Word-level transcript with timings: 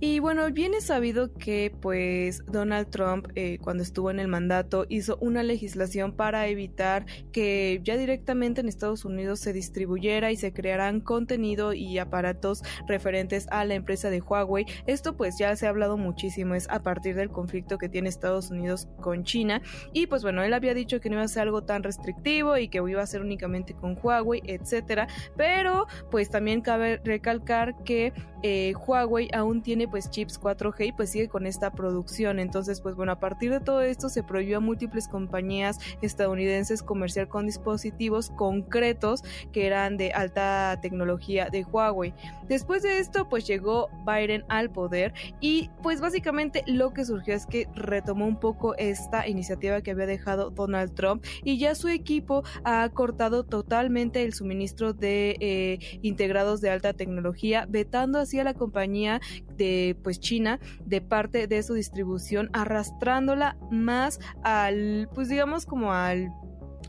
Y 0.00 0.18
bueno, 0.18 0.50
bien 0.50 0.74
es 0.74 0.86
sabido 0.86 1.32
que 1.32 1.72
pues 1.80 2.44
Donald 2.46 2.90
Trump 2.90 3.28
eh, 3.36 3.58
cuando 3.62 3.82
estuvo 3.82 4.10
en 4.10 4.18
el 4.18 4.28
mandato 4.28 4.86
hizo 4.88 5.16
una 5.20 5.42
legislación 5.42 6.12
para 6.12 6.46
evitar 6.48 7.06
que 7.32 7.80
ya 7.82 7.96
directamente 7.96 8.60
en 8.60 8.68
Estados 8.68 9.04
Unidos 9.04 9.40
se 9.40 9.52
distribuyera 9.52 10.32
y 10.32 10.36
se 10.36 10.52
crearan 10.52 11.00
contenido 11.00 11.72
y 11.72 11.98
aparatos 11.98 12.62
referentes 12.86 13.46
a 13.50 13.64
la 13.64 13.74
empresa 13.74 14.10
de 14.10 14.20
Huawei. 14.20 14.66
Esto 14.86 15.16
pues 15.16 15.38
ya 15.38 15.54
se 15.56 15.66
ha 15.66 15.70
hablado 15.70 15.96
muchísimo, 15.96 16.54
es 16.54 16.68
a 16.70 16.82
partir 16.82 17.14
del 17.14 17.30
conflicto 17.30 17.78
que 17.78 17.88
tiene 17.88 18.08
Estados 18.08 18.50
Unidos 18.50 18.88
con 19.00 19.24
China. 19.24 19.62
Y 19.92 20.06
pues 20.06 20.22
bueno, 20.22 20.42
él 20.42 20.52
había 20.54 20.74
dicho 20.74 21.00
que 21.00 21.08
no 21.08 21.16
iba 21.16 21.24
a 21.24 21.28
ser 21.28 21.42
algo 21.42 21.64
tan 21.64 21.82
restrictivo 21.82 22.56
y 22.56 22.68
que 22.68 22.78
iba 22.78 23.02
a 23.02 23.06
ser 23.06 23.22
únicamente 23.22 23.74
con 23.74 23.98
Huawei, 24.02 24.42
etcétera. 24.44 25.08
Pero 25.36 25.86
pues 26.10 26.30
también 26.30 26.60
cabe 26.60 27.00
recalcar 27.04 27.74
que 27.84 28.12
eh, 28.42 28.74
Huawei 28.86 29.28
aún 29.32 29.62
tiene 29.62 29.83
pues 29.86 30.10
chips 30.10 30.40
4G 30.40 30.88
y 30.88 30.92
pues 30.92 31.10
sigue 31.10 31.28
con 31.28 31.46
esta 31.46 31.70
producción. 31.72 32.38
Entonces, 32.38 32.80
pues 32.80 32.94
bueno, 32.94 33.12
a 33.12 33.20
partir 33.20 33.50
de 33.50 33.60
todo 33.60 33.80
esto 33.82 34.08
se 34.08 34.22
prohibió 34.22 34.58
a 34.58 34.60
múltiples 34.60 35.08
compañías 35.08 35.78
estadounidenses 36.02 36.82
comerciar 36.82 37.28
con 37.28 37.46
dispositivos 37.46 38.30
concretos 38.30 39.22
que 39.52 39.66
eran 39.66 39.96
de 39.96 40.12
alta 40.12 40.78
tecnología 40.80 41.48
de 41.50 41.64
Huawei. 41.64 42.14
Después 42.48 42.82
de 42.82 42.98
esto, 42.98 43.28
pues 43.28 43.46
llegó 43.46 43.88
Biden 44.06 44.44
al 44.48 44.70
poder 44.70 45.14
y 45.40 45.70
pues 45.82 46.00
básicamente 46.00 46.62
lo 46.66 46.92
que 46.92 47.04
surgió 47.04 47.34
es 47.34 47.46
que 47.46 47.68
retomó 47.74 48.26
un 48.26 48.38
poco 48.38 48.74
esta 48.76 49.26
iniciativa 49.28 49.80
que 49.80 49.90
había 49.90 50.06
dejado 50.06 50.50
Donald 50.50 50.94
Trump 50.94 51.24
y 51.42 51.58
ya 51.58 51.74
su 51.74 51.88
equipo 51.88 52.42
ha 52.64 52.88
cortado 52.90 53.44
totalmente 53.44 54.22
el 54.22 54.34
suministro 54.34 54.92
de 54.92 55.36
eh, 55.40 55.78
integrados 56.02 56.60
de 56.60 56.70
alta 56.70 56.92
tecnología, 56.92 57.66
vetando 57.68 58.18
así 58.18 58.38
a 58.38 58.44
la 58.44 58.54
compañía 58.54 59.20
de 59.56 59.96
pues 60.02 60.20
China 60.20 60.60
de 60.84 61.00
parte 61.00 61.46
de 61.46 61.62
su 61.62 61.74
distribución 61.74 62.50
arrastrándola 62.52 63.56
más 63.70 64.20
al 64.42 65.08
pues 65.14 65.28
digamos 65.28 65.66
como 65.66 65.92
al 65.92 66.32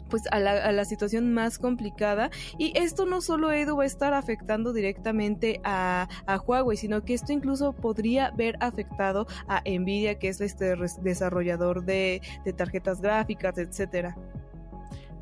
pues 0.09 0.23
a 0.31 0.39
la, 0.39 0.85
situación 0.85 1.33
más 1.33 1.57
complicada. 1.57 2.29
Y 2.57 2.77
esto 2.77 3.05
no 3.05 3.21
solo 3.21 3.51
Edu 3.51 3.77
va 3.77 3.83
a 3.83 3.87
estar 3.87 4.13
afectando 4.13 4.71
directamente 4.71 5.59
a, 5.63 6.07
a, 6.27 6.37
Huawei 6.37 6.77
sino 6.77 7.03
que 7.03 7.13
esto 7.13 7.33
incluso 7.33 7.73
podría 7.73 8.31
ver 8.31 8.55
afectado 8.59 9.25
a 9.47 9.61
Nvidia 9.65 10.19
que 10.19 10.29
es 10.29 10.41
este 10.41 10.75
desarrollador 11.01 11.85
de, 11.85 12.21
de 12.43 12.53
tarjetas 12.53 13.01
gráficas 13.01 13.57
etcétera 13.57 14.15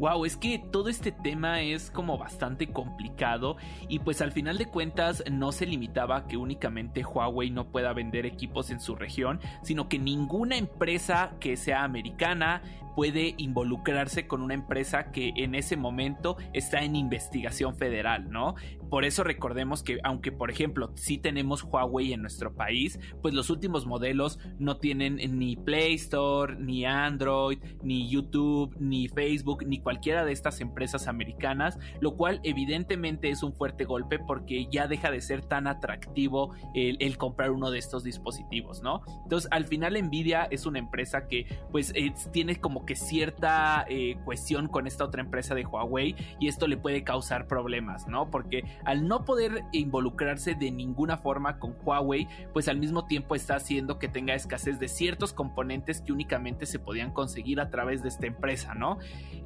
Wow, 0.04 0.26
es 0.26 0.36
que 0.36 0.60
todo 0.60 0.90
este 0.90 1.14
tema 1.14 1.62
es 1.62 1.90
como 1.90 2.18
bastante 2.18 2.68
complicado 2.68 3.56
y 3.88 4.00
pues 4.00 4.20
al 4.22 4.34
final 4.34 4.58
de 4.58 4.66
cuentas 4.66 5.24
no 5.32 5.54
se 5.54 5.66
limitaba 5.66 6.18
a 6.18 6.28
que 6.28 6.36
únicamente 6.36 7.06
Huawei 7.06 7.52
no 7.52 7.72
pueda 7.72 7.94
vender 7.94 8.26
equipos 8.26 8.70
en 8.70 8.82
su 8.82 8.98
región, 8.98 9.40
sino 9.62 9.88
que 9.88 10.00
ninguna 10.00 10.58
empresa 10.58 11.36
que 11.40 11.56
sea 11.56 11.86
americana 11.86 12.62
puede 12.96 13.36
involucrarse 13.38 14.28
con 14.28 14.42
una 14.42 14.54
empresa 14.54 15.12
que 15.12 15.34
en 15.36 15.56
ese 15.56 15.78
momento 15.78 16.38
está 16.54 16.84
en 16.84 16.96
investigación 16.96 17.76
federal, 17.76 18.30
¿no? 18.30 18.56
Por 18.90 19.06
eso 19.06 19.24
recordemos 19.24 19.82
que 19.82 20.00
aunque 20.04 20.32
por 20.32 20.52
ejemplo 20.52 20.92
sí 20.96 21.18
tenemos 21.18 21.64
Huawei 21.64 22.14
en 22.14 22.22
nuestro 22.22 22.54
país, 22.54 23.00
pues 23.22 23.34
los 23.34 23.50
últimos 23.50 23.86
modelos 23.86 24.40
no 24.60 24.78
tienen 24.78 25.18
ni 25.40 25.56
Play 25.56 25.96
Store, 25.96 26.56
ni 26.56 26.86
Android, 26.86 27.60
ni 27.82 28.10
YouTube, 28.10 28.76
ni 28.80 29.08
Facebook, 29.08 29.66
ni 29.66 29.80
cualquiera 29.80 30.26
de 30.26 30.32
estas 30.32 30.62
empresas 30.62 31.08
americanas, 31.08 31.80
lo 32.02 32.16
cual 32.16 32.40
evidentemente 32.44 33.30
es 33.30 33.42
un 33.44 33.54
fuerte 33.54 33.86
golpe 33.86 34.20
porque 34.20 34.68
ya 34.72 34.88
deja 34.88 35.10
de 35.12 35.22
ser 35.22 35.44
tan 35.44 35.68
atractivo 35.68 36.54
el, 36.74 37.18
comprar 37.18 37.52
uno 37.52 37.72
de 37.72 37.80
estos 37.80 38.04
dispositivos, 38.04 38.82
¿no? 38.82 39.02
Entonces 39.24 39.50
al 39.52 39.66
final 39.66 40.02
Nvidia 40.02 40.48
es 40.52 40.66
una 40.66 40.80
empresa 40.80 41.28
que 41.28 41.46
pues 41.72 41.94
tiene 42.32 42.58
como 42.58 42.83
que 42.86 42.96
cierta 42.96 43.86
eh, 43.88 44.18
cuestión 44.26 44.68
con 44.68 44.88
esta 44.88 45.06
otra 45.06 45.22
empresa 45.22 45.56
de 45.56 45.66
Huawei 45.66 46.16
y 46.40 46.48
esto 46.48 46.68
le 46.68 46.78
puede 46.78 47.04
causar 47.04 47.48
problemas, 47.48 48.08
¿no? 48.08 48.30
Porque 48.30 48.64
al 48.86 49.08
no 49.08 49.26
poder 49.26 49.64
involucrarse 49.72 50.56
de 50.56 50.72
ninguna 50.72 51.18
forma 51.18 51.60
con 51.60 51.76
Huawei, 51.84 52.28
pues 52.54 52.68
al 52.68 52.78
mismo 52.78 53.06
tiempo 53.06 53.36
está 53.36 53.56
haciendo 53.56 54.00
que 54.00 54.08
tenga 54.08 54.34
escasez 54.34 54.80
de 54.80 54.88
ciertos 54.88 55.34
componentes 55.34 56.02
que 56.02 56.12
únicamente 56.12 56.66
se 56.66 56.80
podían 56.80 57.12
conseguir 57.12 57.60
a 57.60 57.70
través 57.70 58.02
de 58.04 58.10
esta 58.10 58.28
empresa, 58.28 58.74
¿no? 58.74 58.98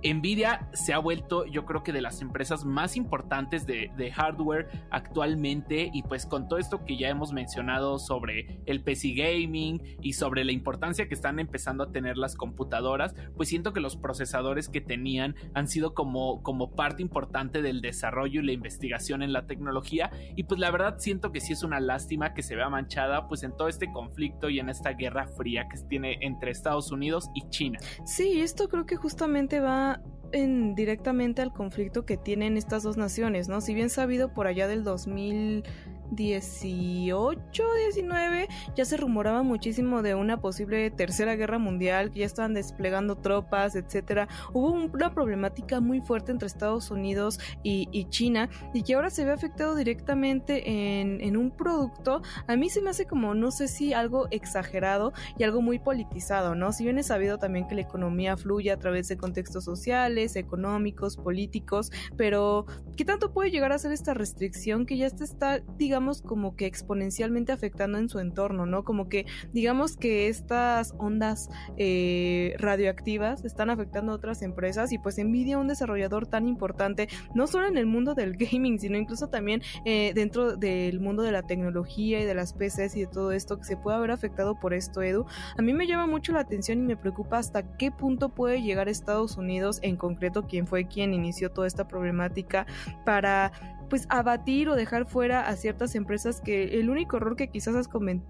Nvidia 0.03 0.69
se 0.73 0.93
ha 0.93 0.99
vuelto, 0.99 1.45
yo 1.45 1.65
creo 1.65 1.83
que 1.83 1.93
de 1.93 2.01
las 2.01 2.21
empresas 2.21 2.65
más 2.65 2.95
importantes 2.95 3.65
de, 3.65 3.91
de 3.97 4.11
hardware 4.11 4.69
actualmente 4.91 5.89
y 5.93 6.03
pues 6.03 6.25
con 6.25 6.47
todo 6.47 6.59
esto 6.59 6.85
que 6.85 6.97
ya 6.97 7.09
hemos 7.09 7.33
mencionado 7.33 7.99
sobre 7.99 8.61
el 8.65 8.81
PC 8.83 9.13
gaming 9.13 9.81
y 10.01 10.13
sobre 10.13 10.43
la 10.43 10.51
importancia 10.51 11.07
que 11.07 11.13
están 11.13 11.39
empezando 11.39 11.83
a 11.83 11.91
tener 11.91 12.17
las 12.17 12.35
computadoras, 12.35 13.15
pues 13.35 13.49
siento 13.49 13.73
que 13.73 13.79
los 13.79 13.97
procesadores 13.97 14.69
que 14.69 14.81
tenían 14.81 15.35
han 15.53 15.67
sido 15.67 15.93
como, 15.93 16.41
como 16.43 16.71
parte 16.71 17.01
importante 17.01 17.61
del 17.61 17.81
desarrollo 17.81 18.41
y 18.41 18.45
la 18.45 18.51
investigación 18.51 19.23
en 19.23 19.33
la 19.33 19.45
tecnología 19.45 20.11
y 20.35 20.43
pues 20.43 20.59
la 20.59 20.71
verdad 20.71 20.95
siento 20.99 21.31
que 21.31 21.41
sí 21.41 21.53
es 21.53 21.63
una 21.63 21.79
lástima 21.79 22.33
que 22.33 22.43
se 22.43 22.55
vea 22.55 22.69
manchada 22.69 23.27
pues 23.27 23.43
en 23.43 23.55
todo 23.55 23.67
este 23.67 23.91
conflicto 23.91 24.49
y 24.49 24.59
en 24.59 24.69
esta 24.69 24.91
guerra 24.91 25.27
fría 25.27 25.67
que 25.69 25.77
tiene 25.87 26.17
entre 26.21 26.51
Estados 26.51 26.91
Unidos 26.91 27.29
y 27.33 27.47
China. 27.49 27.79
Sí, 28.05 28.41
esto 28.41 28.67
creo 28.67 28.85
que 28.85 28.95
justamente 28.95 29.59
va 29.59 30.01
en, 30.31 30.75
directamente 30.75 31.41
al 31.41 31.53
conflicto 31.53 32.05
que 32.05 32.17
tienen 32.17 32.57
estas 32.57 32.83
dos 32.83 32.97
naciones, 32.97 33.47
¿no? 33.47 33.61
Si 33.61 33.73
bien 33.73 33.89
sabido 33.89 34.33
por 34.33 34.47
allá 34.47 34.67
del 34.67 34.83
2000 34.83 35.63
18, 36.11 37.63
19, 37.93 38.47
ya 38.75 38.85
se 38.85 38.97
rumoraba 38.97 39.43
muchísimo 39.43 40.01
de 40.01 40.15
una 40.15 40.39
posible 40.39 40.89
tercera 40.91 41.35
guerra 41.35 41.57
mundial, 41.57 42.11
que 42.11 42.19
ya 42.19 42.25
estaban 42.25 42.53
desplegando 42.53 43.15
tropas, 43.15 43.75
etcétera. 43.75 44.27
Hubo 44.53 44.71
una 44.71 45.13
problemática 45.13 45.79
muy 45.79 46.01
fuerte 46.01 46.31
entre 46.31 46.47
Estados 46.47 46.91
Unidos 46.91 47.39
y, 47.63 47.87
China 48.09 48.49
y 48.73 48.83
que 48.83 48.95
ahora 48.95 49.09
se 49.09 49.25
ve 49.25 49.31
afectado 49.31 49.75
directamente 49.75 51.01
en, 51.01 51.19
en, 51.19 51.35
un 51.35 51.51
producto. 51.51 52.21
A 52.47 52.55
mí 52.55 52.69
se 52.69 52.81
me 52.81 52.89
hace 52.89 53.05
como, 53.05 53.33
no 53.33 53.51
sé 53.51 53.67
si 53.67 53.93
algo 53.93 54.27
exagerado 54.31 55.13
y 55.37 55.43
algo 55.43 55.61
muy 55.61 55.79
politizado, 55.79 56.55
¿no? 56.55 56.71
Si 56.71 56.83
bien 56.83 56.97
es 56.97 57.07
sabido 57.07 57.37
también 57.37 57.67
que 57.67 57.75
la 57.75 57.81
economía 57.81 58.37
fluye 58.37 58.71
a 58.71 58.77
través 58.77 59.07
de 59.09 59.17
contextos 59.17 59.65
sociales, 59.65 60.35
económicos, 60.35 61.17
políticos, 61.17 61.91
pero 62.15 62.65
¿qué 62.95 63.03
tanto 63.03 63.33
puede 63.33 63.51
llegar 63.51 63.71
a 63.71 63.79
ser 63.79 63.91
esta 63.91 64.13
restricción 64.13 64.85
que 64.85 64.97
ya 64.97 65.07
está, 65.07 65.59
digamos, 65.77 65.96
digamos, 65.97 66.21
como 66.21 66.55
que 66.55 66.67
exponencialmente 66.67 67.51
afectando 67.51 67.97
en 67.97 68.07
su 68.07 68.19
entorno, 68.19 68.67
¿no? 68.67 68.83
Como 68.83 69.09
que, 69.09 69.25
digamos 69.51 69.97
que 69.97 70.27
estas 70.27 70.93
ondas 70.99 71.49
eh, 71.75 72.53
radioactivas 72.59 73.43
están 73.43 73.71
afectando 73.71 74.11
a 74.11 74.15
otras 74.15 74.43
empresas 74.43 74.91
y 74.91 74.99
pues 74.99 75.17
Nvidia, 75.17 75.57
un 75.57 75.67
desarrollador 75.67 76.27
tan 76.27 76.47
importante, 76.47 77.09
no 77.33 77.47
solo 77.47 77.67
en 77.67 77.77
el 77.77 77.87
mundo 77.87 78.13
del 78.13 78.37
gaming, 78.37 78.77
sino 78.77 78.95
incluso 78.95 79.29
también 79.29 79.63
eh, 79.85 80.11
dentro 80.13 80.55
del 80.55 80.99
mundo 80.99 81.23
de 81.23 81.31
la 81.31 81.41
tecnología 81.41 82.19
y 82.19 82.25
de 82.25 82.35
las 82.35 82.53
PCs 82.53 82.95
y 82.95 82.99
de 83.01 83.07
todo 83.07 83.31
esto, 83.31 83.57
que 83.57 83.63
se 83.63 83.75
puede 83.75 83.97
haber 83.97 84.11
afectado 84.11 84.59
por 84.59 84.75
esto, 84.75 85.01
Edu. 85.01 85.25
A 85.57 85.63
mí 85.63 85.73
me 85.73 85.87
llama 85.87 86.05
mucho 86.05 86.31
la 86.31 86.41
atención 86.41 86.77
y 86.77 86.83
me 86.83 86.95
preocupa 86.95 87.39
hasta 87.39 87.75
qué 87.77 87.89
punto 87.89 88.29
puede 88.29 88.61
llegar 88.61 88.87
Estados 88.87 89.35
Unidos, 89.35 89.79
en 89.81 89.95
concreto, 89.95 90.45
quien 90.45 90.67
fue 90.67 90.87
quien 90.87 91.15
inició 91.15 91.49
toda 91.49 91.65
esta 91.65 91.87
problemática, 91.87 92.67
para 93.03 93.51
pues 93.89 94.05
abatir 94.09 94.69
o 94.69 94.75
dejar 94.75 95.05
fuera 95.05 95.47
a 95.47 95.55
ciertas 95.55 95.95
empresas 95.95 96.41
que 96.41 96.79
el 96.79 96.89
único 96.89 97.17
error 97.17 97.35
que 97.35 97.49
quizás 97.49 97.89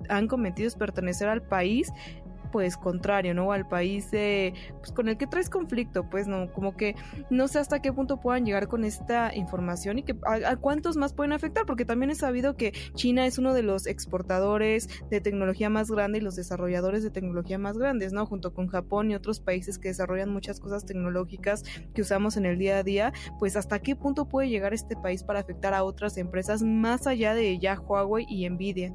han 0.09 0.27
cometido 0.27 0.67
es 0.67 0.75
pertenecer 0.75 1.27
al 1.29 1.41
país 1.41 1.91
pues 2.51 2.77
contrario, 2.77 3.33
¿no? 3.33 3.51
Al 3.51 3.67
país 3.67 4.07
pues, 4.09 4.91
con 4.93 5.07
el 5.07 5.17
que 5.17 5.27
traes 5.27 5.49
conflicto, 5.49 6.09
pues 6.09 6.27
no, 6.27 6.51
como 6.51 6.75
que 6.75 6.95
no 7.29 7.47
sé 7.47 7.59
hasta 7.59 7.81
qué 7.81 7.91
punto 7.93 8.19
puedan 8.19 8.45
llegar 8.45 8.67
con 8.67 8.83
esta 8.83 9.33
información 9.35 9.99
y 9.99 10.03
que 10.03 10.15
a, 10.25 10.55
cuántos 10.55 10.97
más 10.97 11.13
pueden 11.13 11.33
afectar, 11.33 11.65
porque 11.65 11.85
también 11.85 12.11
he 12.11 12.15
sabido 12.15 12.55
que 12.55 12.73
China 12.93 13.25
es 13.25 13.37
uno 13.37 13.53
de 13.53 13.63
los 13.63 13.87
exportadores 13.87 14.89
de 15.09 15.21
tecnología 15.21 15.69
más 15.69 15.89
grande 15.89 16.19
y 16.19 16.21
los 16.21 16.35
desarrolladores 16.35 17.03
de 17.03 17.09
tecnología 17.09 17.57
más 17.57 17.77
grandes, 17.77 18.13
¿no? 18.13 18.25
Junto 18.25 18.53
con 18.53 18.67
Japón 18.67 19.11
y 19.11 19.15
otros 19.15 19.39
países 19.39 19.79
que 19.79 19.89
desarrollan 19.89 20.29
muchas 20.29 20.59
cosas 20.59 20.85
tecnológicas 20.85 21.63
que 21.93 22.01
usamos 22.01 22.37
en 22.37 22.45
el 22.45 22.57
día 22.57 22.77
a 22.77 22.83
día, 22.83 23.13
pues 23.39 23.55
hasta 23.55 23.79
qué 23.79 23.95
punto 23.95 24.27
puede 24.27 24.49
llegar 24.49 24.73
este 24.73 24.95
país 24.95 25.23
para 25.23 25.39
afectar 25.39 25.73
a 25.73 25.83
otras 25.83 26.17
empresas 26.17 26.63
más 26.63 27.07
allá 27.07 27.33
de 27.33 27.57
ya 27.59 27.79
Huawei 27.79 28.25
y 28.29 28.49
Nvidia. 28.49 28.93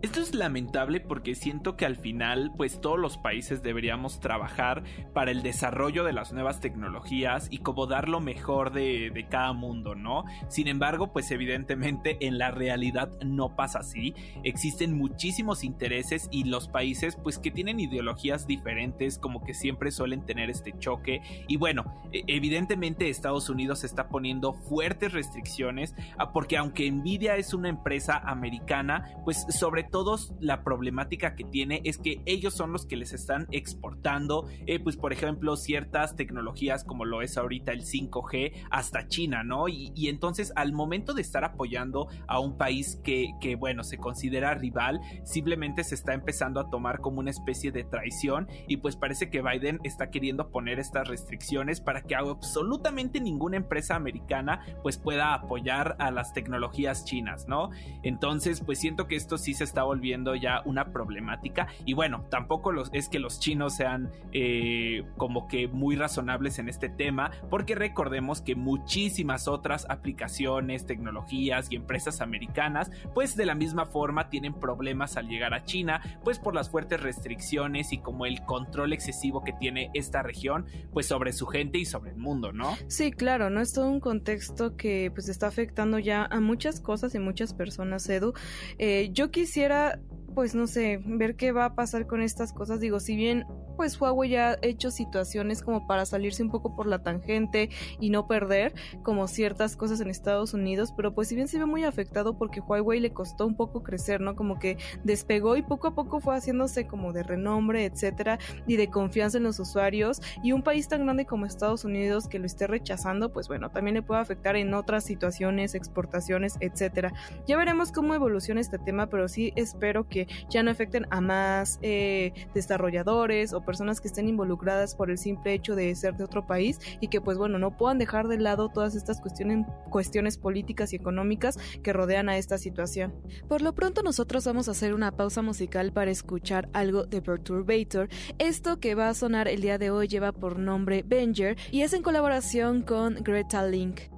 Esto 0.00 0.20
es 0.20 0.32
lamentable 0.32 1.00
porque 1.00 1.34
siento 1.34 1.76
que 1.76 1.84
al 1.84 1.96
final 1.96 2.52
pues 2.56 2.80
todos 2.80 3.00
los 3.00 3.18
países 3.18 3.64
deberíamos 3.64 4.20
trabajar 4.20 4.84
para 5.12 5.32
el 5.32 5.42
desarrollo 5.42 6.04
de 6.04 6.12
las 6.12 6.32
nuevas 6.32 6.60
tecnologías 6.60 7.48
y 7.50 7.58
como 7.58 7.88
dar 7.88 8.08
lo 8.08 8.20
mejor 8.20 8.72
de, 8.72 9.10
de, 9.12 9.26
cada 9.26 9.52
mundo, 9.52 9.96
¿no? 9.96 10.22
Sin 10.46 10.68
embargo 10.68 11.12
pues 11.12 11.32
evidentemente 11.32 12.16
en 12.20 12.38
la 12.38 12.52
realidad 12.52 13.10
no 13.24 13.56
pasa 13.56 13.80
así, 13.80 14.14
existen 14.44 14.96
muchísimos 14.96 15.64
intereses 15.64 16.28
y 16.30 16.44
los 16.44 16.68
países 16.68 17.16
pues 17.16 17.40
que 17.40 17.50
tienen 17.50 17.80
ideologías 17.80 18.46
diferentes 18.46 19.18
como 19.18 19.42
que 19.42 19.52
siempre 19.52 19.90
suelen 19.90 20.24
tener 20.24 20.48
este 20.48 20.78
choque 20.78 21.22
y 21.48 21.56
bueno, 21.56 21.92
e, 22.12 22.22
evidentemente 22.28 23.08
Estados 23.08 23.50
Unidos 23.50 23.82
está 23.82 24.08
poniendo 24.08 24.52
fuertes 24.52 25.12
restricciones 25.12 25.96
ah, 26.18 26.30
porque 26.32 26.56
aunque 26.56 26.88
Nvidia 26.88 27.34
es 27.34 27.52
una 27.52 27.68
empresa 27.68 28.18
americana 28.18 29.16
pues 29.24 29.44
sobre 29.50 29.87
todos 29.90 30.32
la 30.40 30.64
problemática 30.64 31.34
que 31.34 31.44
tiene 31.44 31.80
es 31.84 31.98
que 31.98 32.22
ellos 32.26 32.54
son 32.54 32.72
los 32.72 32.86
que 32.86 32.96
les 32.96 33.12
están 33.12 33.46
exportando, 33.50 34.46
eh, 34.66 34.78
pues 34.78 34.96
por 34.96 35.12
ejemplo, 35.12 35.56
ciertas 35.56 36.16
tecnologías 36.16 36.84
como 36.84 37.04
lo 37.04 37.22
es 37.22 37.36
ahorita 37.36 37.72
el 37.72 37.82
5G 37.82 38.52
hasta 38.70 39.06
China, 39.08 39.42
¿no? 39.44 39.68
Y, 39.68 40.08
entonces 40.08 40.52
al 40.56 40.72
momento 40.72 41.12
de 41.12 41.20
estar 41.20 41.44
apoyando 41.44 42.08
a 42.26 42.40
un 42.40 42.56
país 42.56 42.98
que, 43.04 43.32
que, 43.40 43.56
bueno, 43.56 43.84
se 43.84 43.98
considera 43.98 44.54
rival, 44.54 45.00
simplemente 45.24 45.84
se 45.84 45.94
está 45.94 46.14
empezando 46.14 46.60
a 46.60 46.70
tomar 46.70 47.00
como 47.00 47.20
una 47.20 47.30
especie 47.30 47.72
de 47.72 47.84
traición 47.84 48.48
y 48.66 48.78
pues 48.78 48.96
parece 48.96 49.28
que 49.28 49.42
Biden 49.42 49.80
está 49.84 50.10
queriendo 50.10 50.50
poner 50.50 50.78
estas 50.78 51.08
restricciones 51.08 51.80
para 51.80 52.02
que 52.02 52.14
absolutamente 52.14 53.20
ninguna 53.20 53.56
empresa 53.56 53.96
americana 53.96 54.64
pues 54.82 54.98
pueda 54.98 55.34
apoyar 55.34 55.96
a 55.98 56.10
las 56.10 56.32
tecnologías 56.32 57.04
chinas, 57.04 57.46
¿no? 57.48 57.70
Entonces 58.02 58.62
pues 58.64 58.78
siento 58.78 59.06
que 59.06 59.16
esto 59.16 59.38
sí 59.38 59.54
se 59.54 59.64
está 59.64 59.77
volviendo 59.82 60.34
ya 60.34 60.62
una 60.64 60.92
problemática. 60.92 61.68
Y 61.84 61.94
bueno, 61.94 62.26
tampoco 62.30 62.72
es 62.92 63.08
que 63.08 63.18
los 63.18 63.40
chinos 63.40 63.76
sean 63.76 64.10
eh, 64.32 65.04
como 65.16 65.48
que 65.48 65.68
muy 65.68 65.96
razonables 65.96 66.58
en 66.58 66.68
este 66.68 66.88
tema, 66.88 67.30
porque 67.50 67.74
recordemos 67.74 68.42
que 68.42 68.54
muchísimas 68.54 69.48
otras 69.48 69.86
aplicaciones, 69.88 70.86
tecnologías 70.86 71.70
y 71.70 71.76
empresas 71.76 72.20
americanas, 72.20 72.90
pues 73.14 73.36
de 73.36 73.46
la 73.46 73.54
misma 73.54 73.86
forma 73.86 74.28
tienen 74.28 74.54
problemas 74.54 75.16
al 75.16 75.28
llegar 75.28 75.54
a 75.54 75.64
China, 75.64 76.00
pues 76.24 76.38
por 76.38 76.54
las 76.54 76.70
fuertes 76.70 77.00
restricciones 77.00 77.92
y 77.92 77.98
como 77.98 78.26
el 78.26 78.44
control 78.44 78.92
excesivo 78.92 79.42
que 79.42 79.52
tiene 79.52 79.90
esta 79.94 80.22
región, 80.22 80.66
pues 80.92 81.06
sobre 81.06 81.32
su 81.32 81.46
gente 81.46 81.78
y 81.78 81.84
sobre 81.84 82.10
el 82.10 82.16
mundo, 82.16 82.52
¿no? 82.52 82.76
Sí, 82.88 83.12
claro, 83.12 83.50
¿no? 83.50 83.60
Es 83.60 83.72
todo 83.72 83.88
un 83.88 84.00
contexto 84.00 84.76
que 84.76 85.10
pues 85.14 85.28
está 85.28 85.46
afectando 85.46 85.98
ya 85.98 86.24
a 86.24 86.40
muchas 86.40 86.80
cosas 86.80 87.14
y 87.14 87.18
muchas 87.18 87.54
personas, 87.54 88.08
Edu. 88.08 88.32
Eh, 88.78 89.10
yo 89.12 89.30
quisiera 89.30 89.67
era 89.68 89.98
pues 90.38 90.54
no 90.54 90.68
sé, 90.68 91.00
ver 91.04 91.34
qué 91.34 91.50
va 91.50 91.64
a 91.64 91.74
pasar 91.74 92.06
con 92.06 92.22
estas 92.22 92.52
cosas. 92.52 92.78
Digo, 92.78 93.00
si 93.00 93.16
bien 93.16 93.44
pues 93.76 94.00
Huawei 94.00 94.30
ya 94.30 94.50
ha 94.50 94.58
hecho 94.62 94.90
situaciones 94.90 95.62
como 95.62 95.86
para 95.86 96.04
salirse 96.04 96.42
un 96.42 96.50
poco 96.50 96.74
por 96.74 96.86
la 96.86 97.02
tangente 97.02 97.70
y 98.00 98.10
no 98.10 98.26
perder 98.26 98.74
como 99.02 99.28
ciertas 99.28 99.76
cosas 99.76 100.00
en 100.00 100.10
Estados 100.10 100.52
Unidos, 100.52 100.92
pero 100.96 101.14
pues 101.14 101.28
si 101.28 101.36
bien 101.36 101.46
se 101.46 101.58
ve 101.58 101.66
muy 101.66 101.84
afectado 101.84 102.36
porque 102.36 102.60
Huawei 102.60 102.98
le 103.00 103.12
costó 103.12 103.46
un 103.46 103.56
poco 103.56 103.84
crecer, 103.84 104.20
¿no? 104.20 104.36
Como 104.36 104.58
que 104.58 104.78
despegó 105.04 105.56
y 105.56 105.62
poco 105.62 105.88
a 105.88 105.94
poco 105.94 106.20
fue 106.20 106.36
haciéndose 106.36 106.86
como 106.86 107.12
de 107.12 107.22
renombre, 107.22 107.84
etcétera, 107.84 108.38
y 108.66 108.76
de 108.76 108.90
confianza 108.90 109.38
en 109.38 109.44
los 109.44 109.58
usuarios 109.60 110.20
y 110.42 110.52
un 110.52 110.62
país 110.62 110.88
tan 110.88 111.04
grande 111.04 111.24
como 111.24 111.46
Estados 111.46 111.84
Unidos 111.84 112.28
que 112.28 112.38
lo 112.40 112.46
esté 112.46 112.66
rechazando, 112.66 113.32
pues 113.32 113.46
bueno, 113.48 113.70
también 113.70 113.94
le 113.94 114.02
puede 114.02 114.20
afectar 114.20 114.56
en 114.56 114.74
otras 114.74 115.04
situaciones, 115.04 115.76
exportaciones, 115.76 116.56
etcétera. 116.60 117.12
Ya 117.46 117.56
veremos 117.56 117.92
cómo 117.92 118.14
evoluciona 118.14 118.60
este 118.60 118.78
tema, 118.78 119.08
pero 119.08 119.28
sí 119.28 119.52
espero 119.56 120.08
que 120.08 120.27
ya 120.48 120.62
no 120.62 120.70
afecten 120.70 121.06
a 121.10 121.20
más 121.20 121.78
eh, 121.82 122.32
desarrolladores 122.54 123.52
o 123.52 123.64
personas 123.64 124.00
que 124.00 124.08
estén 124.08 124.28
involucradas 124.28 124.94
por 124.94 125.10
el 125.10 125.18
simple 125.18 125.54
hecho 125.54 125.74
de 125.74 125.94
ser 125.94 126.16
de 126.16 126.24
otro 126.24 126.46
país 126.46 126.78
y 127.00 127.08
que 127.08 127.20
pues 127.20 127.38
bueno, 127.38 127.58
no 127.58 127.76
puedan 127.76 127.98
dejar 127.98 128.28
de 128.28 128.38
lado 128.38 128.68
todas 128.68 128.94
estas 128.94 129.20
cuestiones, 129.20 130.38
políticas 130.38 130.92
y 130.92 130.96
económicas 130.96 131.58
que 131.82 131.92
rodean 131.92 132.28
a 132.28 132.36
esta 132.36 132.58
situación. 132.58 133.14
Por 133.48 133.62
lo 133.62 133.74
pronto 133.74 134.02
nosotros 134.02 134.44
vamos 134.44 134.68
a 134.68 134.72
hacer 134.72 134.94
una 134.94 135.12
pausa 135.12 135.42
musical 135.42 135.92
para 135.92 136.10
escuchar 136.10 136.68
algo 136.72 137.04
de 137.04 137.22
Perturbator. 137.22 138.08
Esto 138.38 138.80
que 138.80 138.94
va 138.94 139.08
a 139.08 139.14
sonar 139.14 139.48
el 139.48 139.60
día 139.60 139.78
de 139.78 139.90
hoy 139.90 140.08
lleva 140.08 140.32
por 140.32 140.58
nombre 140.58 141.04
Venger 141.06 141.56
y 141.70 141.82
es 141.82 141.92
en 141.92 142.02
colaboración 142.02 142.82
con 142.82 143.14
Greta 143.22 143.66
Link. 143.66 144.17